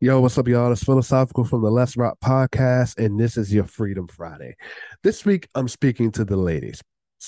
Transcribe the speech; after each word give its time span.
Yo, 0.00 0.20
what's 0.20 0.38
up, 0.38 0.46
y'all? 0.46 0.70
It's 0.70 0.84
Philosophical 0.84 1.42
from 1.42 1.60
the 1.60 1.70
Let's 1.72 1.96
Rock 1.96 2.18
podcast, 2.24 3.04
and 3.04 3.18
this 3.18 3.36
is 3.36 3.52
your 3.52 3.64
Freedom 3.64 4.06
Friday. 4.06 4.54
This 5.02 5.24
week, 5.24 5.48
I'm 5.56 5.66
speaking 5.66 6.12
to 6.12 6.24
the 6.24 6.36
ladies, 6.36 6.80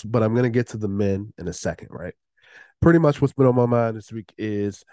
but 0.04 0.22
I'm 0.22 0.34
going 0.34 0.44
to 0.44 0.56
get 0.56 0.68
to 0.68 0.76
the 0.76 0.86
men 0.86 1.32
in 1.36 1.48
a 1.48 1.52
second, 1.52 1.88
right? 1.90 2.14
Pretty 2.80 3.00
much 3.00 3.20
what's 3.20 3.32
been 3.32 3.46
on 3.46 3.56
my 3.56 3.66
mind 3.66 3.96
this 3.96 4.12
week 4.12 4.32
is 4.38 4.84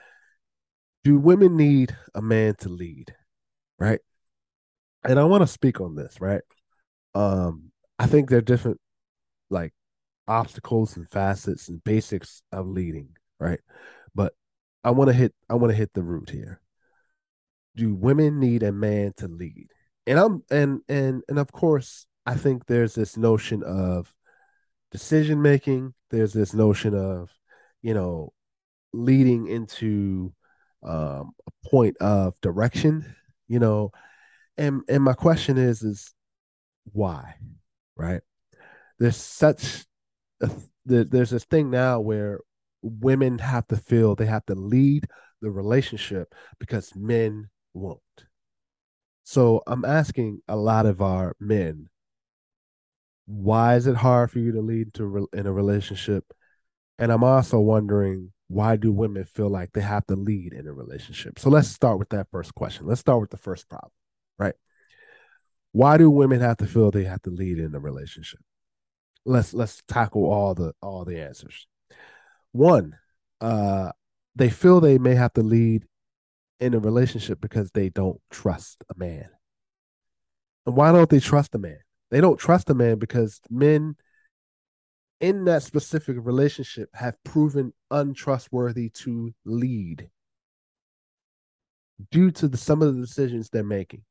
do 1.03 1.19
women 1.19 1.55
need 1.55 1.95
a 2.15 2.21
man 2.21 2.55
to 2.61 2.69
lead, 2.69 3.13
right? 3.77 3.99
And 5.03 5.19
I 5.19 5.25
want 5.25 5.43
to 5.43 5.47
speak 5.47 5.79
on 5.79 5.93
this, 5.93 6.19
right? 6.19 6.41
Um, 7.13 7.71
I 7.99 8.07
think 8.07 8.27
there 8.27 8.39
are 8.39 8.41
different, 8.41 8.81
like, 9.51 9.71
obstacles 10.27 10.97
and 10.97 11.07
facets 11.07 11.69
and 11.69 11.83
basics 11.83 12.41
of 12.51 12.65
leading, 12.65 13.09
right? 13.39 13.59
But 14.15 14.33
I 14.83 14.89
want 14.89 15.09
to 15.09 15.13
hit, 15.13 15.35
I 15.47 15.53
want 15.53 15.69
to 15.69 15.77
hit 15.77 15.93
the 15.93 16.01
root 16.01 16.31
here 16.31 16.59
do 17.77 17.93
women 17.93 18.39
need 18.39 18.63
a 18.63 18.71
man 18.71 19.13
to 19.17 19.27
lead? 19.27 19.67
And 20.05 20.19
I'm 20.19 20.43
and 20.49 20.81
and 20.89 21.23
and 21.29 21.39
of 21.39 21.51
course, 21.51 22.05
I 22.25 22.35
think 22.35 22.65
there's 22.65 22.95
this 22.95 23.15
notion 23.15 23.63
of 23.63 24.13
decision 24.91 25.41
making. 25.41 25.93
There's 26.09 26.33
this 26.33 26.53
notion 26.53 26.95
of, 26.95 27.29
you 27.81 27.93
know, 27.93 28.33
leading 28.93 29.47
into 29.47 30.33
um, 30.83 31.33
a 31.45 31.69
point 31.69 31.97
of 31.97 32.33
direction. 32.41 33.15
You 33.47 33.59
know, 33.59 33.91
and 34.57 34.81
and 34.89 35.03
my 35.03 35.13
question 35.13 35.57
is 35.57 35.83
is 35.83 36.13
why, 36.91 37.35
right? 37.95 38.21
There's 38.99 39.17
such 39.17 39.85
a, 40.41 40.49
there's 40.85 41.29
this 41.29 41.45
thing 41.45 41.69
now 41.69 41.99
where 41.99 42.39
women 42.81 43.37
have 43.39 43.67
to 43.67 43.77
feel 43.77 44.15
they 44.15 44.25
have 44.25 44.45
to 44.47 44.55
lead 44.55 45.07
the 45.41 45.51
relationship 45.51 46.33
because 46.59 46.95
men 46.95 47.49
won't. 47.77 48.01
So 49.23 49.61
I'm 49.67 49.85
asking 49.85 50.41
a 50.47 50.55
lot 50.55 50.85
of 50.85 51.01
our 51.01 51.35
men, 51.39 51.89
why 53.25 53.75
is 53.75 53.87
it 53.87 53.97
hard 53.97 54.31
for 54.31 54.39
you 54.39 54.53
to 54.53 54.61
lead 54.61 54.93
to 54.95 55.27
in 55.33 55.45
a 55.45 55.51
relationship? 55.51 56.31
And 56.97 57.11
I'm 57.11 57.23
also 57.23 57.59
wondering 57.59 58.31
why 58.47 58.77
do 58.77 58.91
women 58.91 59.25
feel 59.25 59.49
like 59.49 59.73
they 59.73 59.81
have 59.81 60.05
to 60.07 60.15
lead 60.15 60.53
in 60.53 60.67
a 60.67 60.73
relationship? 60.73 61.37
So 61.37 61.49
let's 61.49 61.67
start 61.67 61.99
with 61.99 62.09
that 62.09 62.27
first 62.31 62.55
question. 62.55 62.87
Let's 62.87 63.01
start 63.01 63.19
with 63.19 63.29
the 63.29 63.37
first 63.37 63.67
problem, 63.67 63.91
right? 64.39 64.55
Why 65.73 65.97
do 65.97 66.09
women 66.09 66.39
have 66.39 66.57
to 66.57 66.65
feel 66.65 66.89
they 66.89 67.03
have 67.03 67.21
to 67.23 67.29
lead 67.29 67.59
in 67.59 67.75
a 67.75 67.79
relationship? 67.79 68.39
Let's 69.25 69.53
let's 69.53 69.83
tackle 69.87 70.23
all 70.25 70.55
the 70.55 70.73
all 70.81 71.03
the 71.03 71.19
answers. 71.19 71.67
One, 72.53 72.97
uh, 73.41 73.91
they 74.35 74.49
feel 74.49 74.79
they 74.79 74.97
may 74.97 75.15
have 75.15 75.33
to 75.33 75.41
lead 75.43 75.85
in 76.59 76.73
a 76.73 76.79
relationship 76.79 77.39
because 77.39 77.71
they 77.71 77.89
don't 77.89 78.19
trust 78.31 78.83
a 78.89 78.97
man. 78.97 79.29
And 80.65 80.75
why 80.75 80.91
don't 80.91 81.09
they 81.09 81.19
trust 81.19 81.55
a 81.55 81.59
man? 81.59 81.79
They 82.09 82.21
don't 82.21 82.39
trust 82.39 82.69
a 82.69 82.73
man 82.73 82.99
because 82.99 83.39
men 83.49 83.95
in 85.19 85.45
that 85.45 85.63
specific 85.63 86.17
relationship 86.19 86.89
have 86.93 87.15
proven 87.23 87.73
untrustworthy 87.89 88.89
to 88.89 89.33
lead 89.45 90.09
due 92.11 92.31
to 92.31 92.47
the, 92.47 92.57
some 92.57 92.81
of 92.81 92.93
the 92.93 93.01
decisions 93.01 93.49
they're 93.49 93.63
making. 93.63 94.03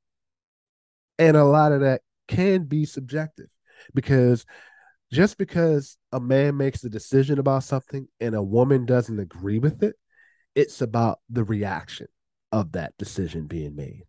And 1.19 1.36
a 1.36 1.44
lot 1.44 1.72
of 1.72 1.81
that 1.81 2.03
can 2.28 2.64
be 2.64 2.84
subjective 2.84 3.47
because 3.94 4.44
just 5.12 5.38
because 5.38 5.97
a 6.12 6.20
man 6.20 6.56
makes 6.56 6.83
a 6.83 6.88
decision 6.88 7.38
about 7.38 7.62
something 7.64 8.08
and 8.20 8.34
a 8.34 8.42
woman 8.42 8.84
doesn't 8.84 9.20
agree 9.20 9.58
with 9.58 9.83
it, 9.83 9.94
it's 10.55 10.81
about 10.81 11.20
the 11.31 11.44
reaction 11.44 12.08
of 12.52 12.72
that 12.72 12.97
decision 12.98 13.47
being 13.47 13.77
made. 13.77 14.05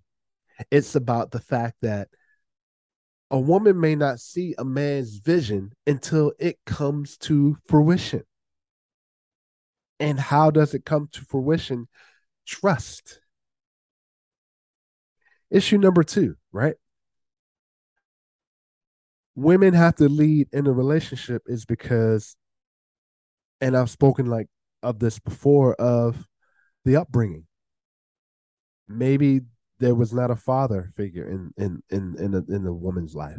It's 0.71 0.95
about 0.95 1.31
the 1.31 1.39
fact 1.39 1.77
that 1.81 2.07
a 3.29 3.39
woman 3.39 3.79
may 3.79 3.95
not 3.95 4.19
see 4.19 4.55
a 4.57 4.63
man's 4.63 5.17
vision 5.17 5.73
until 5.85 6.31
it 6.39 6.57
comes 6.65 7.17
to 7.17 7.57
fruition. 7.67 8.23
And 9.99 10.19
how 10.19 10.51
does 10.51 10.73
it 10.73 10.85
come 10.85 11.09
to 11.13 11.21
fruition? 11.21 11.87
Trust. 12.45 13.19
Issue 15.49 15.77
number 15.77 16.03
two, 16.03 16.35
right? 16.51 16.75
Women 19.35 19.73
have 19.73 19.95
to 19.95 20.09
lead 20.09 20.47
in 20.51 20.67
a 20.67 20.71
relationship 20.71 21.43
is 21.47 21.65
because, 21.65 22.35
and 23.61 23.75
I've 23.75 23.89
spoken 23.89 24.27
like 24.27 24.47
of 24.81 24.99
this 24.99 25.19
before, 25.19 25.73
of 25.75 26.27
the 26.85 26.95
upbringing 26.95 27.45
maybe 28.87 29.41
there 29.79 29.95
was 29.95 30.13
not 30.13 30.31
a 30.31 30.35
father 30.35 30.89
figure 30.95 31.27
in 31.29 31.53
in 31.57 31.83
in 31.89 32.15
in 32.19 32.31
the, 32.31 32.45
in 32.49 32.63
the 32.63 32.73
woman's 32.73 33.15
life. 33.15 33.37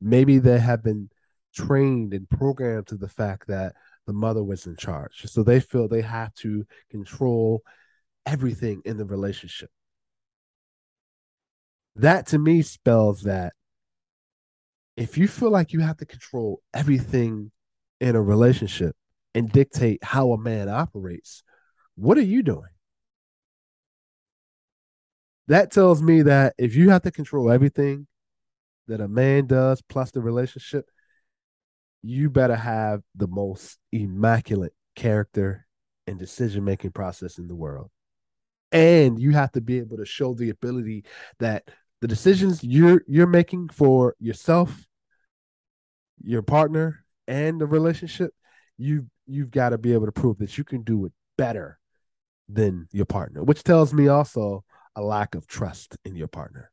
Maybe 0.00 0.38
they 0.38 0.58
have 0.58 0.82
been 0.82 1.10
trained 1.54 2.12
and 2.12 2.28
programmed 2.28 2.88
to 2.88 2.96
the 2.96 3.08
fact 3.08 3.46
that 3.48 3.74
the 4.06 4.12
mother 4.12 4.42
was 4.42 4.66
in 4.66 4.76
charge, 4.76 5.22
so 5.26 5.42
they 5.42 5.60
feel 5.60 5.88
they 5.88 6.02
have 6.02 6.34
to 6.34 6.66
control 6.90 7.62
everything 8.26 8.82
in 8.84 8.96
the 8.96 9.04
relationship. 9.04 9.70
That 11.96 12.26
to 12.28 12.38
me 12.38 12.62
spells 12.62 13.22
that 13.22 13.52
if 14.96 15.16
you 15.16 15.28
feel 15.28 15.50
like 15.50 15.72
you 15.72 15.80
have 15.80 15.96
to 15.98 16.06
control 16.06 16.62
everything 16.74 17.50
in 18.00 18.16
a 18.16 18.22
relationship 18.22 18.96
and 19.34 19.50
dictate 19.50 20.02
how 20.02 20.32
a 20.32 20.38
man 20.38 20.68
operates, 20.68 21.42
what 21.94 22.18
are 22.18 22.22
you 22.22 22.42
doing? 22.42 22.68
That 25.48 25.70
tells 25.70 26.02
me 26.02 26.22
that 26.22 26.54
if 26.58 26.74
you 26.74 26.90
have 26.90 27.02
to 27.02 27.10
control 27.10 27.50
everything 27.50 28.06
that 28.88 29.00
a 29.00 29.08
man 29.08 29.46
does 29.46 29.82
plus 29.82 30.10
the 30.10 30.20
relationship, 30.20 30.86
you 32.02 32.30
better 32.30 32.56
have 32.56 33.02
the 33.14 33.28
most 33.28 33.78
immaculate 33.92 34.74
character 34.96 35.66
and 36.06 36.18
decision 36.18 36.64
making 36.64 36.90
process 36.90 37.38
in 37.38 37.48
the 37.48 37.54
world. 37.54 37.90
And 38.72 39.18
you 39.18 39.32
have 39.32 39.52
to 39.52 39.60
be 39.60 39.78
able 39.78 39.98
to 39.98 40.04
show 40.04 40.34
the 40.34 40.50
ability 40.50 41.04
that 41.38 41.68
the 42.00 42.08
decisions 42.08 42.64
you're 42.64 43.02
you're 43.06 43.26
making 43.26 43.68
for 43.68 44.16
yourself, 44.18 44.86
your 46.22 46.42
partner, 46.42 47.04
and 47.28 47.60
the 47.60 47.66
relationship, 47.66 48.32
you 48.78 49.06
you've 49.26 49.50
got 49.50 49.70
to 49.70 49.78
be 49.78 49.92
able 49.92 50.06
to 50.06 50.12
prove 50.12 50.38
that 50.38 50.58
you 50.58 50.64
can 50.64 50.82
do 50.82 51.04
it 51.04 51.12
better 51.38 51.78
than 52.48 52.88
your 52.92 53.06
partner, 53.06 53.42
which 53.44 53.62
tells 53.62 53.94
me 53.94 54.08
also 54.08 54.64
a 54.96 55.02
lack 55.02 55.34
of 55.34 55.46
trust 55.46 55.96
in 56.04 56.16
your 56.16 56.28
partner. 56.28 56.70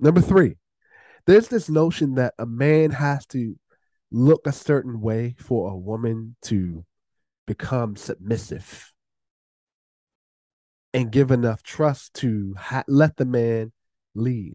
Number 0.00 0.20
three, 0.20 0.56
there's 1.26 1.48
this 1.48 1.68
notion 1.68 2.14
that 2.14 2.34
a 2.38 2.46
man 2.46 2.90
has 2.90 3.26
to 3.26 3.56
look 4.10 4.46
a 4.46 4.52
certain 4.52 5.00
way 5.00 5.34
for 5.38 5.70
a 5.70 5.76
woman 5.76 6.36
to 6.42 6.84
become 7.46 7.96
submissive 7.96 8.92
and 10.94 11.12
give 11.12 11.30
enough 11.30 11.62
trust 11.62 12.14
to 12.14 12.54
ha- 12.56 12.84
let 12.88 13.16
the 13.16 13.24
man 13.24 13.72
lead. 14.14 14.54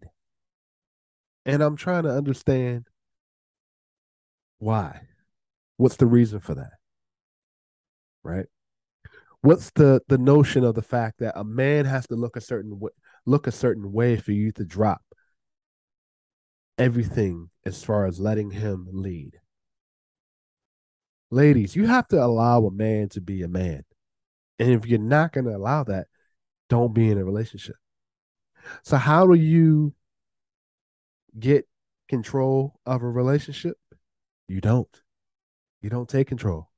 And 1.46 1.62
I'm 1.62 1.76
trying 1.76 2.04
to 2.04 2.10
understand 2.10 2.88
why. 4.58 5.02
What's 5.76 5.96
the 5.96 6.06
reason 6.06 6.40
for 6.40 6.54
that? 6.54 6.72
Right? 8.22 8.46
What's 9.44 9.70
the 9.72 10.00
the 10.08 10.16
notion 10.16 10.64
of 10.64 10.74
the 10.74 10.82
fact 10.82 11.18
that 11.18 11.38
a 11.38 11.44
man 11.44 11.84
has 11.84 12.06
to 12.06 12.14
look 12.14 12.34
a 12.34 12.40
certain 12.40 12.80
way, 12.80 12.90
look 13.26 13.46
a 13.46 13.52
certain 13.52 13.92
way 13.92 14.16
for 14.16 14.32
you 14.32 14.50
to 14.52 14.64
drop 14.64 15.02
everything 16.78 17.50
as 17.66 17.84
far 17.84 18.06
as 18.06 18.18
letting 18.18 18.50
him 18.50 18.88
lead? 18.90 19.38
Ladies 21.30 21.76
you 21.76 21.86
have 21.86 22.08
to 22.08 22.22
allow 22.22 22.64
a 22.64 22.70
man 22.70 23.10
to 23.10 23.20
be 23.20 23.42
a 23.42 23.48
man. 23.48 23.84
And 24.58 24.70
if 24.70 24.86
you're 24.86 24.98
not 24.98 25.32
going 25.32 25.44
to 25.44 25.56
allow 25.56 25.84
that 25.84 26.06
don't 26.70 26.94
be 26.94 27.10
in 27.10 27.18
a 27.18 27.24
relationship. 27.24 27.76
So 28.82 28.96
how 28.96 29.26
do 29.26 29.34
you 29.34 29.94
get 31.38 31.68
control 32.08 32.80
of 32.86 33.02
a 33.02 33.08
relationship? 33.08 33.76
You 34.48 34.62
don't. 34.62 35.02
You 35.82 35.90
don't 35.90 36.08
take 36.08 36.28
control 36.28 36.70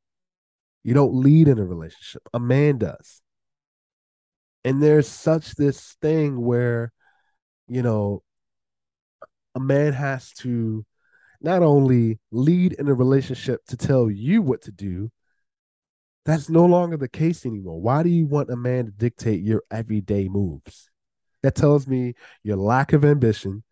you 0.86 0.94
don't 0.94 1.16
lead 1.16 1.48
in 1.48 1.58
a 1.58 1.64
relationship. 1.64 2.22
A 2.32 2.38
man 2.38 2.78
does. 2.78 3.20
And 4.64 4.80
there's 4.80 5.08
such 5.08 5.56
this 5.56 5.96
thing 6.00 6.40
where, 6.40 6.92
you 7.66 7.82
know, 7.82 8.22
a 9.56 9.58
man 9.58 9.94
has 9.94 10.32
to 10.34 10.86
not 11.40 11.64
only 11.64 12.20
lead 12.30 12.74
in 12.74 12.86
a 12.86 12.94
relationship 12.94 13.66
to 13.66 13.76
tell 13.76 14.08
you 14.08 14.42
what 14.42 14.62
to 14.62 14.70
do, 14.70 15.10
that's 16.24 16.48
no 16.48 16.64
longer 16.64 16.96
the 16.96 17.08
case 17.08 17.44
anymore. 17.44 17.80
Why 17.80 18.04
do 18.04 18.08
you 18.08 18.28
want 18.28 18.50
a 18.50 18.56
man 18.56 18.84
to 18.84 18.92
dictate 18.92 19.42
your 19.42 19.64
everyday 19.72 20.28
moves? 20.28 20.88
That 21.42 21.56
tells 21.56 21.88
me 21.88 22.14
your 22.44 22.58
lack 22.58 22.92
of 22.92 23.04
ambition. 23.04 23.64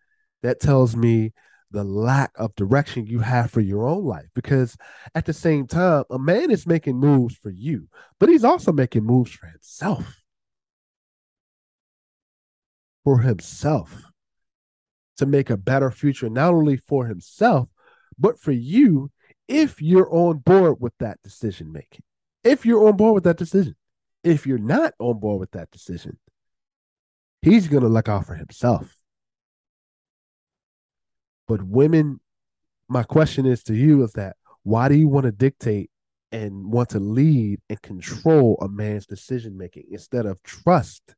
That 0.43 0.59
tells 0.59 0.97
me 0.97 1.33
the 1.75 1.85
lack 1.85 2.33
of 2.37 2.55
direction 2.55 3.07
you 3.07 3.19
have 3.19 3.51
for 3.51 3.61
your 3.61 3.87
own 3.87 4.05
life. 4.05 4.27
Because 4.35 4.77
at 5.15 5.27
the 5.27 5.33
same 5.33 5.67
time, 5.67 6.05
a 6.11 6.19
man 6.19 6.51
is 6.51 6.67
making 6.67 6.97
moves 6.97 7.37
for 7.37 7.51
you, 7.51 7.89
but 8.19 8.29
he's 8.29 8.45
also 8.45 8.73
making 8.73 9.05
moves 9.05 9.33
for 9.33 9.47
himself. 9.47 10.21
for 13.05 13.21
himself 13.21 14.11
to 15.19 15.27
make 15.27 15.51
a 15.51 15.57
better 15.57 15.91
future, 15.91 16.31
not 16.31 16.55
only 16.55 16.77
for 16.77 17.07
himself, 17.07 17.69
but 18.19 18.41
for 18.41 18.53
you 18.53 19.11
if 19.47 19.81
you're 19.81 20.13
on 20.13 20.39
board 20.39 20.77
with 20.81 20.95
that 20.99 21.19
decision 21.23 21.71
making. 21.71 22.03
If 22.43 22.65
you're 22.65 22.89
on 22.89 22.97
board 22.97 23.15
with 23.15 23.25
that 23.25 23.37
decision. 23.37 23.77
If 24.23 24.47
you're 24.47 24.57
not 24.57 24.95
on 24.99 25.21
board 25.21 25.41
with 25.41 25.51
that 25.51 25.71
decision, 25.71 26.19
he's 27.43 27.69
going 27.69 27.83
to 27.83 27.91
look 27.91 28.09
out 28.09 28.27
for 28.27 28.35
himself. 28.35 28.97
But 31.47 31.63
women, 31.63 32.21
my 32.89 33.03
question 33.03 33.47
is 33.47 33.63
to 33.65 33.75
you 33.75 34.03
is 34.05 34.13
that 34.13 34.37
why 34.63 34.89
do 34.89 34.95
you 34.95 35.09
want 35.09 35.25
to 35.25 35.33
dictate 35.33 35.91
and 36.33 36.73
want 36.73 36.91
to 36.91 36.99
lead 36.99 37.61
and 37.69 37.81
control 37.83 38.59
a 38.61 38.69
man's 38.69 39.07
decision 39.07 39.57
making 39.57 39.85
instead 39.91 40.27
of 40.27 40.43
trust 40.43 41.15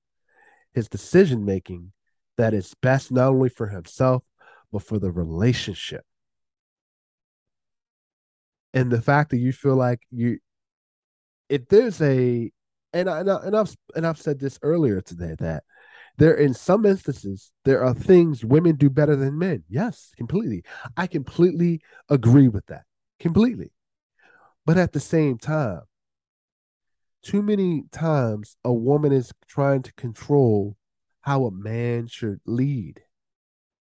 his 0.75 0.88
decision 0.88 1.44
making 1.44 1.93
that 2.37 2.52
is 2.52 2.75
best 2.82 3.11
not 3.11 3.28
only 3.28 3.49
for 3.49 3.69
himself 3.69 4.23
but 4.73 4.82
for 4.82 4.99
the 4.99 5.11
relationship? 5.11 6.05
And 8.75 8.90
the 8.90 9.00
fact 9.00 9.31
that 9.31 9.38
you 9.38 9.52
feel 9.52 9.76
like 9.76 10.00
you 10.11 10.38
if 11.49 11.69
there's 11.69 12.00
a 12.02 12.50
and 12.93 13.11
I, 13.11 13.20
and, 13.20 13.56
I've 13.56 13.76
and 13.94 14.06
I've 14.06 14.20
said 14.20 14.38
this 14.40 14.58
earlier 14.62 15.00
today 15.00 15.34
that 15.38 15.64
there 16.18 16.34
in 16.34 16.54
some 16.54 16.86
instances 16.86 17.52
there 17.64 17.84
are 17.84 17.94
things 17.94 18.44
women 18.44 18.76
do 18.76 18.88
better 18.88 19.16
than 19.16 19.38
men 19.38 19.62
yes 19.68 20.12
completely 20.16 20.62
i 20.96 21.06
completely 21.06 21.80
agree 22.08 22.48
with 22.48 22.66
that 22.66 22.84
completely 23.20 23.70
but 24.66 24.76
at 24.76 24.92
the 24.92 25.00
same 25.00 25.38
time, 25.38 25.82
too 27.22 27.40
many 27.40 27.84
times 27.92 28.56
a 28.64 28.72
woman 28.72 29.12
is 29.12 29.32
trying 29.46 29.82
to 29.82 29.92
control 29.94 30.76
how 31.20 31.46
a 31.46 31.52
man 31.52 32.08
should 32.08 32.40
lead 32.44 33.00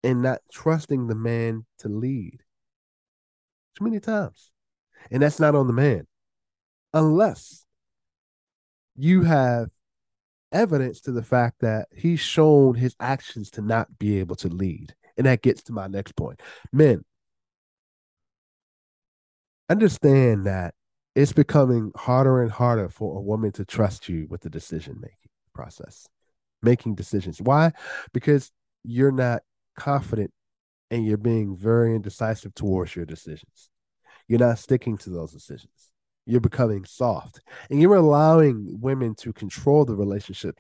and 0.03 0.23
not 0.23 0.41
trusting 0.53 1.07
the 1.07 1.15
man 1.15 1.67
to 1.79 1.89
lead. 1.89 2.41
Too 3.79 3.85
many 3.85 4.01
times. 4.01 4.51
And 5.11 5.23
that's 5.23 5.39
not 5.39 5.55
on 5.55 5.69
the 5.69 5.73
man. 5.73 6.09
Unless 6.93 7.65
you 8.97 9.23
have 9.23 9.71
evidence 10.57 11.01
to 11.03 11.13
the 11.13 11.23
fact 11.23 11.61
that 11.61 11.89
he's 11.95 12.21
shown 12.21 12.75
his 12.75 12.97
actions 12.99 13.51
to 13.53 13.61
not 13.61 13.99
be 13.99 14.19
able 14.19 14.37
to 14.37 14.49
lead. 14.49 14.95
And 15.17 15.27
that 15.27 15.43
gets 15.43 15.63
to 15.65 15.73
my 15.73 15.87
next 15.87 16.17
point. 16.17 16.41
Men, 16.73 17.05
understand 19.69 20.47
that 20.47 20.75
it's 21.15 21.33
becoming 21.33 21.93
harder 21.97 22.43
and 22.43 22.51
harder 22.51 22.89
for 22.89 23.17
a 23.17 23.23
woman 23.23 23.53
to 23.53 23.65
trust 23.65 24.09
you 24.09 24.27
with 24.29 24.43
the 24.43 24.51
decision 24.51 24.97
making 25.01 25.31
process, 25.55 26.07
making 26.63 26.95
decisions. 26.95 27.41
Why? 27.41 27.73
Because 28.13 28.51
you're 28.85 29.13
not 29.13 29.43
confident 29.77 30.31
and 30.91 31.05
you're 31.05 31.17
being 31.17 31.57
very 31.57 31.95
indecisive 31.95 32.55
towards 32.55 32.95
your 32.95 33.07
decisions. 33.07 33.71
You're 34.29 34.41
not 34.41 34.59
sticking 34.59 34.99
to 34.99 35.11
those 35.11 35.33
decisions. 35.33 35.93
You're 36.27 36.41
becoming 36.41 36.85
soft 36.85 37.41
and 37.71 37.81
you're 37.81 37.95
allowing 37.95 38.81
women 38.81 39.15
to 39.17 39.33
control 39.33 39.85
the 39.85 39.95
relationship 39.95 40.59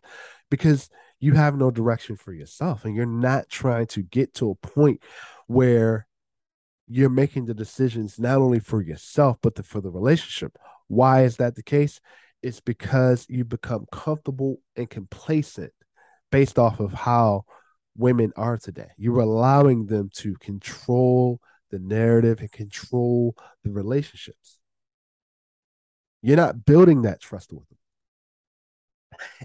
because 0.48 0.88
you 1.18 1.32
have 1.32 1.56
no 1.56 1.70
direction 1.70 2.16
for 2.16 2.32
yourself 2.32 2.84
and 2.84 2.94
you're 2.94 3.04
not 3.04 3.48
trying 3.48 3.86
to 3.88 4.02
get 4.02 4.32
to 4.34 4.50
a 4.50 4.54
point 4.54 5.02
where 5.48 6.06
you're 6.86 7.10
making 7.10 7.46
the 7.46 7.54
decisions 7.54 8.18
not 8.18 8.36
only 8.38 8.60
for 8.60 8.80
yourself 8.80 9.38
but 9.42 9.56
the, 9.56 9.62
for 9.62 9.80
the 9.80 9.90
relationship. 9.90 10.56
Why 10.86 11.24
is 11.24 11.36
that 11.38 11.56
the 11.56 11.64
case? 11.64 12.00
It's 12.42 12.60
because 12.60 13.26
you 13.28 13.44
become 13.44 13.86
comfortable 13.90 14.60
and 14.76 14.88
complacent 14.88 15.72
based 16.30 16.60
off 16.60 16.78
of 16.78 16.92
how 16.92 17.44
women 17.96 18.32
are 18.36 18.56
today. 18.56 18.90
You're 18.96 19.20
allowing 19.20 19.86
them 19.86 20.10
to 20.16 20.34
control 20.36 21.40
the 21.70 21.78
narrative 21.80 22.40
and 22.40 22.52
control 22.52 23.34
the 23.64 23.72
relationships 23.72 24.58
you're 26.22 26.36
not 26.36 26.64
building 26.64 27.02
that 27.02 27.20
trust 27.20 27.52
with 27.52 27.64
them 27.68 27.78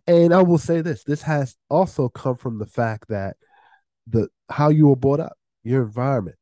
and 0.08 0.34
i 0.34 0.42
will 0.42 0.58
say 0.58 0.82
this 0.82 1.04
this 1.04 1.22
has 1.22 1.56
also 1.70 2.10
come 2.10 2.36
from 2.36 2.58
the 2.60 2.66
fact 2.66 3.08
that 3.10 3.38
the 4.08 4.28
how 4.50 4.70
you 4.70 4.88
were 4.88 4.96
brought 4.96 5.20
up 5.20 5.38
your 5.64 5.84
environment 5.84 6.38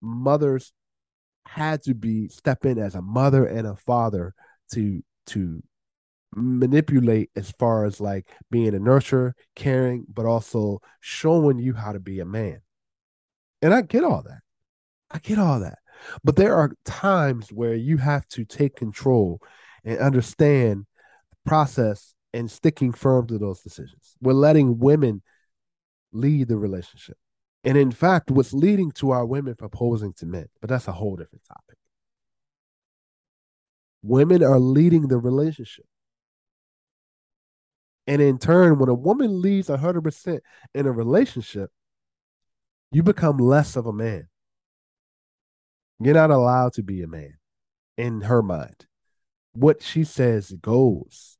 mothers 0.00 0.72
had 1.46 1.82
to 1.82 1.94
be 1.94 2.28
step 2.28 2.64
in 2.64 2.78
as 2.78 2.94
a 2.94 3.02
mother 3.02 3.44
and 3.46 3.66
a 3.66 3.76
father 3.76 4.34
to 4.72 5.02
to 5.26 5.62
manipulate 6.34 7.30
as 7.36 7.50
far 7.50 7.84
as 7.84 8.00
like 8.00 8.28
being 8.50 8.74
a 8.74 8.78
nurturer, 8.78 9.32
caring, 9.56 10.06
but 10.12 10.26
also 10.26 10.80
showing 11.00 11.58
you 11.58 11.74
how 11.74 11.92
to 11.92 12.00
be 12.00 12.20
a 12.20 12.24
man. 12.24 12.60
And 13.62 13.74
I 13.74 13.82
get 13.82 14.04
all 14.04 14.22
that. 14.22 14.40
I 15.10 15.18
get 15.18 15.38
all 15.38 15.60
that. 15.60 15.78
But 16.24 16.36
there 16.36 16.54
are 16.54 16.72
times 16.84 17.52
where 17.52 17.74
you 17.74 17.96
have 17.98 18.26
to 18.28 18.44
take 18.44 18.76
control 18.76 19.40
and 19.84 19.98
understand 19.98 20.86
the 21.30 21.36
process 21.48 22.14
and 22.32 22.50
sticking 22.50 22.92
firm 22.92 23.26
to 23.28 23.38
those 23.38 23.60
decisions. 23.60 24.16
We're 24.20 24.32
letting 24.32 24.78
women 24.78 25.22
lead 26.12 26.48
the 26.48 26.56
relationship. 26.56 27.16
And 27.64 27.76
in 27.76 27.90
fact, 27.90 28.30
what's 28.30 28.52
leading 28.52 28.90
to 28.92 29.10
our 29.10 29.26
women 29.26 29.54
proposing 29.54 30.12
to 30.14 30.26
men, 30.26 30.46
but 30.60 30.70
that's 30.70 30.88
a 30.88 30.92
whole 30.92 31.16
different 31.16 31.44
topic. 31.46 31.76
Women 34.02 34.42
are 34.42 34.58
leading 34.58 35.08
the 35.08 35.18
relationship. 35.18 35.84
And 38.06 38.22
in 38.22 38.38
turn, 38.38 38.78
when 38.78 38.88
a 38.88 38.94
woman 38.94 39.42
leads 39.42 39.68
100% 39.68 40.40
in 40.74 40.86
a 40.86 40.92
relationship, 40.92 41.70
you 42.90 43.02
become 43.02 43.36
less 43.36 43.76
of 43.76 43.86
a 43.86 43.92
man. 43.92 44.29
You're 46.00 46.14
not 46.14 46.30
allowed 46.30 46.72
to 46.74 46.82
be 46.82 47.02
a 47.02 47.06
man 47.06 47.34
in 47.96 48.22
her 48.22 48.42
mind. 48.42 48.86
What 49.52 49.82
she 49.82 50.04
says 50.04 50.52
goes. 50.52 51.36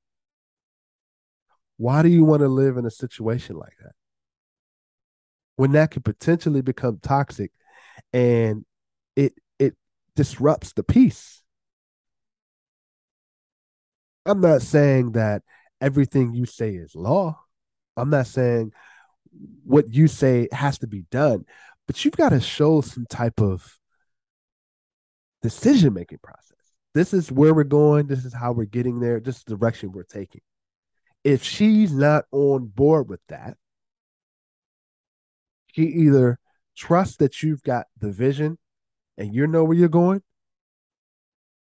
Why 1.79 2.03
do 2.03 2.09
you 2.09 2.25
want 2.25 2.41
to 2.41 2.49
live 2.49 2.77
in 2.77 2.85
a 2.85 2.91
situation 2.91 3.57
like 3.57 3.77
that? 3.83 3.93
when 5.61 5.73
that 5.73 5.91
could 5.91 6.03
potentially 6.03 6.63
become 6.63 6.99
toxic 7.03 7.53
and 8.15 8.65
it 9.15 9.35
it 9.59 9.75
disrupts 10.17 10.73
the 10.73 10.83
peace. 10.83 11.43
I'm 14.25 14.41
not 14.41 14.63
saying 14.63 15.13
that 15.13 15.43
everything 15.79 16.33
you 16.33 16.47
say 16.47 16.71
is 16.71 16.95
law. 16.95 17.39
I'm 17.95 18.09
not 18.09 18.27
saying 18.27 18.73
what 19.63 19.93
you 19.93 20.09
say 20.09 20.49
has 20.51 20.79
to 20.79 20.87
be 20.87 21.05
done, 21.11 21.45
but 21.87 22.03
you've 22.07 22.17
got 22.17 22.31
to 22.31 22.41
show 22.41 22.81
some 22.81 23.05
type 23.11 23.39
of 23.43 23.79
decision 25.43 25.95
making 25.95 26.19
process. 26.23 26.57
This 26.95 27.15
is 27.15 27.31
where 27.31 27.55
we're 27.55 27.65
going. 27.65 28.07
This 28.07 28.25
is 28.25 28.35
how 28.35 28.53
we're 28.53 28.65
getting 28.65 29.01
there. 29.01 29.21
This 29.21 29.39
is 29.39 29.45
the 29.45 29.57
direction 29.57 29.93
we're 29.93 30.03
taking. 30.03 30.41
If 31.23 31.43
she's 31.43 31.93
not 31.93 32.25
on 32.33 32.67
board 32.67 33.09
with 33.09 33.21
that, 33.29 33.57
she 35.73 35.83
either 35.83 36.39
trusts 36.77 37.17
that 37.19 37.43
you've 37.43 37.63
got 37.63 37.87
the 37.99 38.11
vision 38.11 38.59
and 39.19 39.35
you 39.35 39.47
know 39.47 39.65
where 39.65 39.77
you're 39.77 39.89
going, 39.89 40.23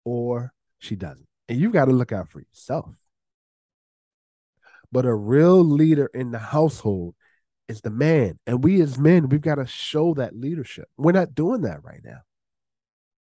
or 0.04 0.54
she 0.80 0.96
doesn't. 0.96 1.28
And 1.48 1.60
you've 1.60 1.72
got 1.72 1.86
to 1.86 1.92
look 1.92 2.12
out 2.12 2.30
for 2.30 2.40
yourself. 2.40 2.96
But 4.92 5.06
a 5.06 5.14
real 5.14 5.64
leader 5.64 6.08
in 6.14 6.32
the 6.32 6.40
household 6.40 7.16
is 7.68 7.82
the 7.82 7.90
man. 7.90 8.40
And 8.46 8.64
we 8.64 8.82
as 8.82 8.98
men, 8.98 9.30
we've 9.30 9.42
got 9.42 9.56
to 9.56 9.66
show 9.66 10.14
that 10.16 10.36
leadership. 10.36 10.88
We're 10.98 11.14
not 11.14 11.36
doing 11.36 11.62
that 11.62 11.84
right 11.84 12.02
now. 12.04 12.20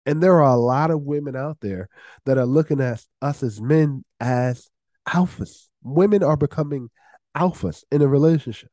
And 0.09 0.21
there 0.21 0.43
are 0.43 0.53
a 0.53 0.57
lot 0.57 0.91
of 0.91 1.03
women 1.03 1.37
out 1.37 1.59
there 1.61 1.89
that 2.25 2.39
are 2.39 2.47
looking 2.47 2.81
at 2.81 3.05
us 3.23 3.43
as 3.45 3.61
men 3.61 4.05
as 4.19 4.69
alphas. 5.07 5.69
Women 5.83 6.25
are 6.25 6.37
becoming 6.37 6.91
alphas 7.37 7.85
in 7.93 8.03
a 8.03 8.09
relationship 8.09 8.71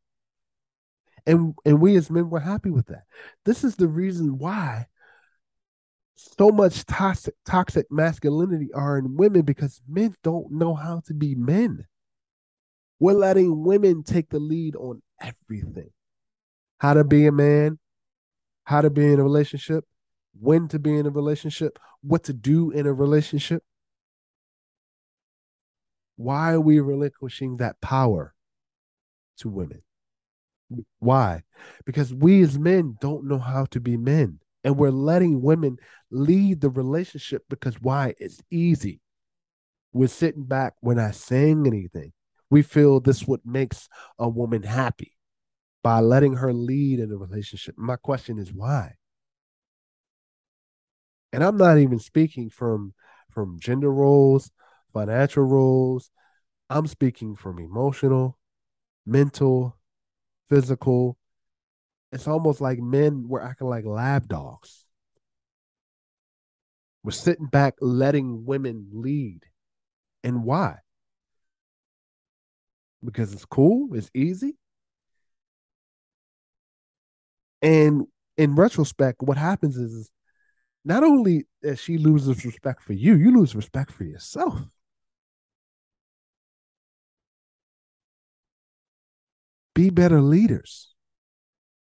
and 1.26 1.56
and 1.66 1.82
we 1.82 1.96
as 1.96 2.10
men 2.10 2.30
were 2.30 2.40
happy 2.40 2.70
with 2.70 2.88
that. 2.88 3.04
This 3.46 3.64
is 3.64 3.76
the 3.76 3.88
reason 3.88 4.38
why 4.38 4.88
so 6.16 6.50
much 6.50 6.86
toxic 6.86 7.34
toxic 7.46 7.88
masculinity 7.92 8.72
are 8.74 8.98
in 8.98 9.16
women 9.16 9.42
because 9.42 9.82
men 9.88 10.16
don't 10.24 10.52
know 10.52 10.74
how 10.74 11.02
to 11.08 11.14
be 11.14 11.36
men. 11.36 11.86
We're 13.00 13.14
letting 13.14 13.64
women 13.64 14.04
take 14.04 14.30
the 14.30 14.40
lead 14.40 14.76
on 14.76 15.02
everything. 15.22 15.90
How 16.78 16.94
to 16.94 17.04
be 17.04 17.26
a 17.26 17.32
man, 17.32 17.80
how 18.64 18.82
to 18.82 18.90
be 18.90 19.12
in 19.12 19.20
a 19.20 19.24
relationship, 19.24 19.86
when 20.40 20.68
to 20.70 20.80
be 20.80 20.98
in 20.98 21.06
a 21.06 21.10
relationship, 21.10 21.80
what 22.02 22.24
to 22.26 22.34
do 22.34 22.72
in 22.72 22.86
a 22.86 22.94
relationship. 22.94 23.64
Why 26.18 26.54
are 26.54 26.62
we 26.62 26.80
relinquishing 26.80 27.58
that 27.58 27.82
power 27.82 28.34
to 29.40 29.50
women? 29.50 29.82
Why? 31.00 31.44
Because 31.86 32.14
we 32.14 32.42
as 32.42 32.58
men 32.58 32.96
don't 33.00 33.28
know 33.28 33.40
how 33.40 33.66
to 33.66 33.80
be 33.80 33.98
men. 33.98 34.40
And 34.64 34.78
we're 34.78 34.90
letting 34.90 35.42
women 35.42 35.78
lead 36.10 36.62
the 36.62 36.70
relationship 36.70 37.44
because 37.50 37.80
why? 37.82 38.16
It's 38.18 38.42
easy. 38.50 39.00
We're 39.94 40.08
sitting 40.08 40.44
back, 40.44 40.74
we're 40.82 40.96
not 40.96 41.16
saying 41.16 41.68
anything. 41.68 42.14
We 42.50 42.64
feel 42.64 43.00
this 43.00 43.28
what 43.28 43.42
makes 43.46 43.88
a 44.18 44.28
woman 44.28 44.64
happy 44.64 45.16
by 45.84 46.00
letting 46.00 46.34
her 46.34 46.52
lead 46.52 47.00
in 47.00 47.12
a 47.12 47.18
relationship. 47.18 47.76
My 47.78 47.96
question 47.96 48.40
is 48.40 48.52
why? 48.52 48.96
And 51.36 51.44
I'm 51.44 51.58
not 51.58 51.80
even 51.80 52.00
speaking 52.00 52.50
from 52.50 52.94
from 53.30 53.60
gender 53.60 53.92
roles, 53.92 54.52
financial 54.94 55.44
roles. 55.44 56.10
I'm 56.70 56.88
speaking 56.88 57.36
from 57.36 57.60
emotional, 57.60 58.40
mental, 59.06 59.78
physical. 60.48 61.18
It's 62.14 62.30
almost 62.30 62.62
like 62.62 62.80
men 62.80 63.28
were 63.28 63.44
acting 63.44 63.68
like 63.68 63.84
lab 63.84 64.30
dogs. 64.30 64.86
We're 67.04 67.12
sitting 67.12 67.48
back 67.48 67.74
letting 67.82 68.46
women 68.46 68.88
lead. 68.94 69.42
And 70.24 70.46
why? 70.46 70.78
Because 73.04 73.34
it's 73.34 73.44
cool, 73.44 73.94
it's 73.94 74.10
easy. 74.14 74.56
And 77.62 78.08
in 78.38 78.56
retrospect, 78.56 79.22
what 79.22 79.38
happens 79.38 79.76
is 79.76 80.10
not 80.86 81.04
only 81.04 81.48
that 81.64 81.80
she 81.80 81.98
loses 81.98 82.46
respect 82.46 82.84
for 82.84 82.94
you, 82.94 83.16
you 83.16 83.36
lose 83.36 83.56
respect 83.56 83.92
for 83.92 84.04
yourself. 84.04 84.62
Be 89.74 89.90
better 89.90 90.22
leaders. 90.22 90.94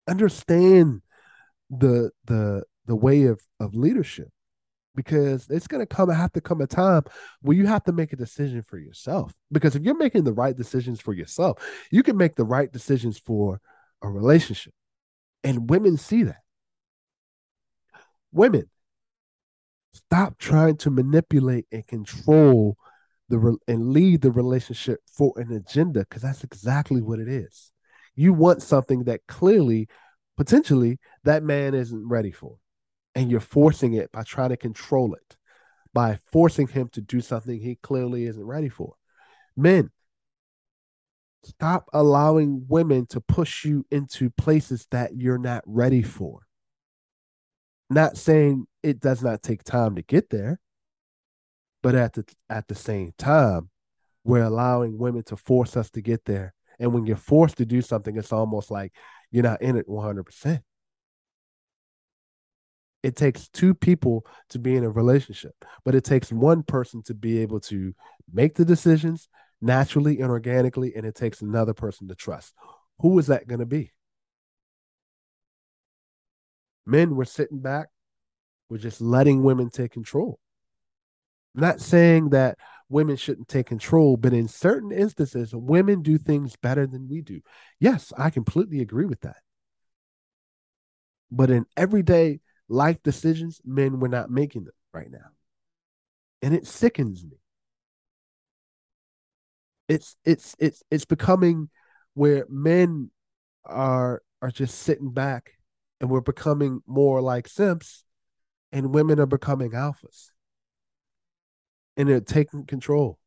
Understand 0.07 1.01
the 1.69 2.11
the 2.25 2.63
the 2.85 2.95
way 2.95 3.23
of 3.23 3.41
of 3.61 3.73
leadership 3.73 4.27
because 4.93 5.49
it's 5.49 5.67
going 5.67 5.79
to 5.79 5.85
come 5.85 6.09
have 6.09 6.33
to 6.33 6.41
come 6.41 6.59
a 6.59 6.67
time 6.67 7.03
where 7.41 7.55
you 7.55 7.65
have 7.65 7.83
to 7.85 7.93
make 7.93 8.11
a 8.11 8.17
decision 8.17 8.61
for 8.61 8.77
yourself 8.77 9.33
because 9.53 9.73
if 9.73 9.83
you're 9.83 9.97
making 9.97 10.25
the 10.25 10.33
right 10.33 10.57
decisions 10.57 10.99
for 10.99 11.13
yourself 11.13 11.57
you 11.91 12.03
can 12.03 12.17
make 12.17 12.35
the 12.35 12.43
right 12.43 12.73
decisions 12.73 13.17
for 13.17 13.61
a 14.01 14.09
relationship 14.09 14.73
and 15.45 15.69
women 15.69 15.95
see 15.95 16.23
that 16.23 16.41
women 18.33 18.69
stop 19.93 20.37
trying 20.37 20.77
to 20.77 20.89
manipulate 20.89 21.65
and 21.71 21.85
control 21.87 22.77
the 23.29 23.57
and 23.67 23.91
lead 23.91 24.21
the 24.21 24.31
relationship 24.31 24.99
for 25.05 25.33
an 25.37 25.51
agenda 25.51 26.01
because 26.01 26.21
that's 26.21 26.43
exactly 26.43 27.01
what 27.01 27.19
it 27.19 27.27
is 27.27 27.71
you 28.15 28.33
want 28.33 28.61
something 28.61 29.05
that 29.05 29.21
clearly 29.27 29.87
potentially 30.37 30.99
that 31.23 31.43
man 31.43 31.73
isn't 31.73 32.07
ready 32.07 32.31
for 32.31 32.57
and 33.15 33.29
you're 33.29 33.39
forcing 33.39 33.93
it 33.93 34.11
by 34.11 34.23
trying 34.23 34.49
to 34.49 34.57
control 34.57 35.13
it, 35.13 35.35
by 35.93 36.19
forcing 36.31 36.67
him 36.67 36.89
to 36.89 37.01
do 37.01 37.21
something 37.21 37.59
he 37.59 37.75
clearly 37.75 38.25
isn't 38.25 38.45
ready 38.45 38.69
for. 38.69 38.95
Men, 39.55 39.91
stop 41.43 41.85
allowing 41.93 42.65
women 42.67 43.05
to 43.07 43.19
push 43.19 43.65
you 43.65 43.85
into 43.91 44.29
places 44.31 44.87
that 44.91 45.15
you're 45.15 45.37
not 45.37 45.63
ready 45.65 46.01
for. 46.01 46.41
Not 47.91 48.17
saying 48.17 48.65
it 48.81 48.99
does 48.99 49.21
not 49.21 49.43
take 49.43 49.63
time 49.63 49.95
to 49.95 50.01
get 50.01 50.29
there, 50.29 50.59
but 51.83 51.93
at 51.95 52.13
the 52.13 52.25
at 52.49 52.67
the 52.67 52.75
same 52.75 53.13
time, 53.17 53.69
we're 54.23 54.43
allowing 54.43 54.97
women 54.97 55.23
to 55.23 55.35
force 55.35 55.77
us 55.77 55.89
to 55.91 56.01
get 56.01 56.25
there. 56.25 56.53
And 56.79 56.93
when 56.93 57.05
you're 57.05 57.17
forced 57.17 57.57
to 57.57 57.65
do 57.65 57.81
something, 57.81 58.17
it's 58.17 58.33
almost 58.33 58.71
like 58.71 58.93
you're 59.29 59.43
not 59.43 59.61
in 59.61 59.75
it 59.75 59.87
100% 59.87 60.61
it 63.03 63.15
takes 63.15 63.47
two 63.49 63.73
people 63.73 64.25
to 64.49 64.59
be 64.59 64.75
in 64.75 64.83
a 64.83 64.89
relationship, 64.89 65.53
but 65.83 65.95
it 65.95 66.03
takes 66.03 66.31
one 66.31 66.63
person 66.63 67.01
to 67.03 67.13
be 67.13 67.39
able 67.39 67.59
to 67.59 67.93
make 68.31 68.55
the 68.55 68.65
decisions 68.65 69.27
naturally 69.61 70.19
and 70.19 70.29
organically, 70.29 70.95
and 70.95 71.05
it 71.05 71.15
takes 71.15 71.41
another 71.41 71.73
person 71.73 72.07
to 72.07 72.15
trust. 72.15 72.53
Who 72.99 73.17
is 73.19 73.27
that 73.27 73.47
going 73.47 73.59
to 73.59 73.65
be? 73.65 73.91
Men 76.85 77.15
were 77.15 77.25
sitting 77.25 77.59
back, 77.59 77.87
we're 78.69 78.77
just 78.77 79.01
letting 79.01 79.43
women 79.43 79.69
take 79.69 79.91
control. 79.91 80.39
I'm 81.55 81.61
not 81.61 81.81
saying 81.81 82.29
that 82.29 82.57
women 82.89 83.17
shouldn't 83.17 83.47
take 83.47 83.65
control, 83.65 84.17
but 84.17 84.33
in 84.33 84.47
certain 84.47 84.91
instances, 84.91 85.53
women 85.53 86.01
do 86.01 86.17
things 86.17 86.55
better 86.55 86.87
than 86.87 87.09
we 87.09 87.21
do. 87.21 87.41
Yes, 87.79 88.13
I 88.17 88.29
completely 88.29 88.79
agree 88.79 89.05
with 89.05 89.21
that. 89.21 89.37
But 91.29 91.49
in 91.49 91.65
everyday 91.75 92.39
life 92.67 93.01
decisions, 93.03 93.61
men 93.65 93.99
were 93.99 94.09
not 94.09 94.29
making 94.29 94.65
them 94.65 94.73
right 94.93 95.09
now. 95.09 95.31
And 96.41 96.53
it 96.53 96.67
sickens 96.67 97.23
me. 97.23 97.37
It's 99.87 100.15
it's 100.23 100.55
it's 100.57 100.83
it's 100.89 101.05
becoming 101.05 101.69
where 102.13 102.45
men 102.49 103.11
are 103.65 104.21
are 104.41 104.51
just 104.51 104.79
sitting 104.79 105.11
back 105.11 105.53
and 106.01 106.09
we're 106.09 106.19
becoming 106.19 106.81
more 106.87 107.21
like 107.21 107.47
simps 107.47 108.03
and 108.71 108.93
women 108.93 109.19
are 109.19 109.27
becoming 109.27 109.71
alphas. 109.71 110.31
And 111.95 112.09
they're 112.09 112.19
taking 112.19 112.65
control. 112.65 113.19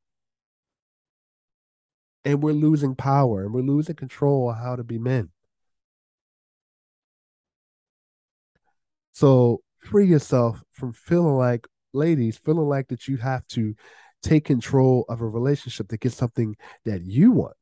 And 2.24 2.42
we're 2.42 2.52
losing 2.52 2.96
power 2.96 3.44
and 3.44 3.54
we're 3.54 3.62
losing 3.62 3.94
control 3.94 4.50
of 4.50 4.56
how 4.56 4.74
to 4.74 4.82
be 4.82 4.98
men. 4.98 5.30
So 9.12 9.60
free 9.78 10.08
yourself 10.08 10.60
from 10.72 10.92
feeling 10.92 11.36
like, 11.36 11.68
ladies, 11.92 12.38
feeling 12.38 12.68
like 12.68 12.88
that 12.88 13.06
you 13.06 13.18
have 13.18 13.46
to 13.48 13.76
take 14.20 14.46
control 14.46 15.04
of 15.08 15.20
a 15.20 15.28
relationship 15.28 15.88
to 15.90 15.96
get 15.96 16.12
something 16.12 16.56
that 16.84 17.02
you 17.02 17.30
want. 17.30 17.54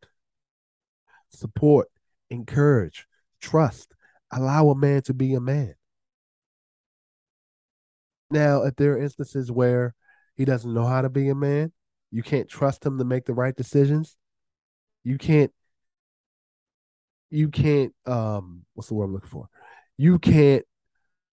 Support, 1.28 1.88
encourage, 2.30 3.06
trust, 3.42 3.91
allow 4.32 4.70
a 4.70 4.74
man 4.74 5.02
to 5.02 5.14
be 5.14 5.34
a 5.34 5.40
man. 5.40 5.74
Now, 8.30 8.62
if 8.62 8.76
there 8.76 8.94
are 8.94 8.98
instances 8.98 9.52
where 9.52 9.94
he 10.34 10.44
doesn't 10.44 10.72
know 10.72 10.86
how 10.86 11.02
to 11.02 11.10
be 11.10 11.28
a 11.28 11.34
man, 11.34 11.72
you 12.10 12.22
can't 12.22 12.48
trust 12.48 12.84
him 12.84 12.98
to 12.98 13.04
make 13.04 13.26
the 13.26 13.34
right 13.34 13.54
decisions. 13.54 14.16
You 15.04 15.18
can't 15.18 15.52
you 17.30 17.48
can't 17.48 17.94
um 18.06 18.64
what's 18.74 18.88
the 18.88 18.94
word 18.94 19.06
I'm 19.06 19.14
looking 19.14 19.30
for? 19.30 19.48
You 19.96 20.18
can't 20.18 20.64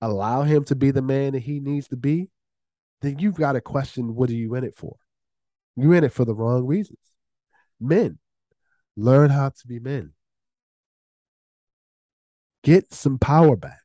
allow 0.01 0.44
him 0.44 0.63
to 0.65 0.75
be 0.75 0.91
the 0.91 1.01
man 1.01 1.34
that 1.34 1.39
he 1.39 1.60
needs 1.60 1.88
to 1.89 1.98
be, 1.98 2.29
then 3.01 3.20
you've 3.20 3.36
got 3.36 3.53
to 3.53 3.62
question 3.62 4.15
what 4.15 4.29
are 4.29 4.34
you 4.34 4.56
in 4.56 4.63
it 4.63 4.75
for? 4.75 4.96
You're 5.75 5.96
in 5.96 6.03
it 6.03 6.13
for 6.13 6.25
the 6.25 6.36
wrong 6.36 6.65
reasons. 6.65 7.00
Men, 7.79 8.20
learn 8.96 9.29
how 9.29 9.50
to 9.50 9.68
be 9.68 9.79
men. 9.79 10.13
Get 12.63 12.94
some 12.94 13.18
power 13.18 13.56
back. 13.56 13.82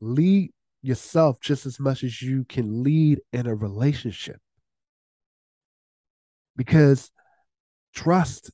Lead 0.00 0.52
yourself 0.82 1.40
just 1.40 1.64
as 1.66 1.80
much 1.80 2.04
as 2.04 2.20
you 2.20 2.44
can 2.44 2.82
lead 2.82 3.20
in 3.32 3.46
a 3.46 3.54
relationship. 3.54 4.38
Because 6.56 7.10
trust 7.94 8.50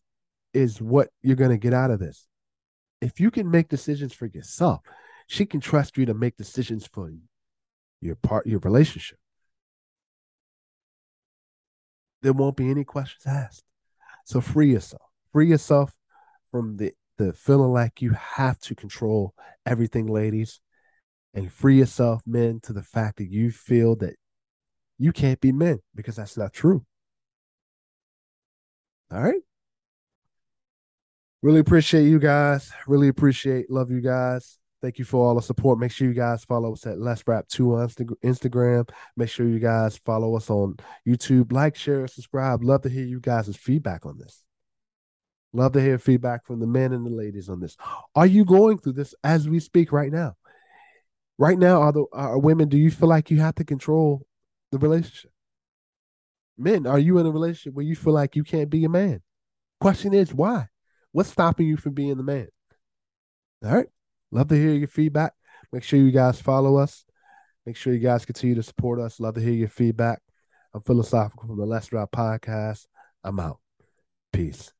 is 0.54 0.80
what 0.80 1.08
you're 1.22 1.36
going 1.36 1.50
to 1.50 1.56
get 1.56 1.74
out 1.74 1.90
of 1.90 1.98
this. 1.98 2.26
If 3.00 3.18
you 3.18 3.30
can 3.30 3.50
make 3.50 3.68
decisions 3.68 4.12
for 4.12 4.26
yourself, 4.26 4.80
she 5.30 5.46
can 5.46 5.60
trust 5.60 5.96
you 5.96 6.06
to 6.06 6.14
make 6.14 6.36
decisions 6.36 6.86
for 6.86 7.08
your 8.00 8.16
part 8.16 8.46
your 8.46 8.58
relationship 8.60 9.18
there 12.22 12.32
won't 12.32 12.56
be 12.56 12.68
any 12.68 12.84
questions 12.84 13.22
asked 13.26 13.62
so 14.24 14.40
free 14.40 14.72
yourself 14.72 15.02
free 15.32 15.48
yourself 15.48 15.94
from 16.50 16.76
the 16.76 16.92
feeling 17.32 17.72
like 17.72 18.02
you 18.02 18.12
have 18.12 18.58
to 18.60 18.74
control 18.74 19.34
everything 19.66 20.06
ladies 20.06 20.60
and 21.34 21.52
free 21.52 21.78
yourself 21.78 22.20
men 22.26 22.60
to 22.62 22.72
the 22.72 22.82
fact 22.82 23.18
that 23.18 23.30
you 23.30 23.50
feel 23.50 23.96
that 23.96 24.14
you 24.98 25.12
can't 25.12 25.40
be 25.40 25.52
men 25.52 25.78
because 25.94 26.16
that's 26.16 26.36
not 26.36 26.52
true 26.52 26.84
all 29.12 29.22
right 29.22 29.42
really 31.42 31.60
appreciate 31.60 32.04
you 32.04 32.18
guys 32.18 32.72
really 32.86 33.08
appreciate 33.08 33.70
love 33.70 33.90
you 33.90 34.00
guys 34.00 34.58
Thank 34.82 34.98
you 34.98 35.04
for 35.04 35.26
all 35.26 35.34
the 35.34 35.42
support. 35.42 35.78
Make 35.78 35.92
sure 35.92 36.08
you 36.08 36.14
guys 36.14 36.44
follow 36.44 36.72
us 36.72 36.86
at 36.86 36.98
Let's 36.98 37.22
Rap 37.26 37.46
2 37.48 37.74
on 37.74 37.88
Instagram. 37.88 38.88
Make 39.14 39.28
sure 39.28 39.46
you 39.46 39.58
guys 39.58 39.98
follow 39.98 40.36
us 40.36 40.48
on 40.48 40.76
YouTube. 41.06 41.52
Like, 41.52 41.76
share, 41.76 42.06
subscribe. 42.06 42.64
Love 42.64 42.82
to 42.82 42.88
hear 42.88 43.04
you 43.04 43.20
guys' 43.20 43.54
feedback 43.56 44.06
on 44.06 44.16
this. 44.16 44.42
Love 45.52 45.72
to 45.72 45.80
hear 45.80 45.98
feedback 45.98 46.46
from 46.46 46.60
the 46.60 46.66
men 46.66 46.92
and 46.92 47.04
the 47.04 47.10
ladies 47.10 47.48
on 47.48 47.60
this. 47.60 47.76
Are 48.14 48.26
you 48.26 48.44
going 48.44 48.78
through 48.78 48.92
this 48.92 49.14
as 49.24 49.48
we 49.48 49.58
speak 49.58 49.90
right 49.92 50.12
now? 50.12 50.36
Right 51.38 51.58
now, 51.58 51.82
are 51.82 51.92
the 51.92 52.04
are 52.12 52.38
women, 52.38 52.68
do 52.68 52.76
you 52.76 52.90
feel 52.90 53.08
like 53.08 53.30
you 53.30 53.40
have 53.40 53.54
to 53.56 53.64
control 53.64 54.26
the 54.70 54.78
relationship? 54.78 55.32
Men, 56.56 56.86
are 56.86 56.98
you 56.98 57.18
in 57.18 57.26
a 57.26 57.30
relationship 57.30 57.74
where 57.74 57.86
you 57.86 57.96
feel 57.96 58.12
like 58.12 58.36
you 58.36 58.44
can't 58.44 58.70
be 58.70 58.84
a 58.84 58.88
man? 58.88 59.22
Question 59.80 60.12
is 60.12 60.34
why? 60.34 60.68
What's 61.12 61.30
stopping 61.30 61.66
you 61.66 61.76
from 61.76 61.94
being 61.94 62.16
the 62.18 62.22
man? 62.22 62.48
All 63.64 63.74
right. 63.74 63.88
Love 64.30 64.48
to 64.48 64.54
hear 64.54 64.72
your 64.72 64.88
feedback. 64.88 65.32
Make 65.72 65.82
sure 65.82 65.98
you 65.98 66.12
guys 66.12 66.40
follow 66.40 66.76
us. 66.76 67.04
Make 67.66 67.76
sure 67.76 67.92
you 67.92 67.98
guys 67.98 68.24
continue 68.24 68.54
to 68.56 68.62
support 68.62 69.00
us. 69.00 69.20
Love 69.20 69.34
to 69.34 69.40
hear 69.40 69.52
your 69.52 69.68
feedback. 69.68 70.20
I'm 70.74 70.82
philosophical 70.82 71.48
from 71.48 71.58
the 71.58 71.66
Let's 71.66 71.88
podcast. 71.88 72.86
I'm 73.24 73.40
out. 73.40 73.58
Peace. 74.32 74.72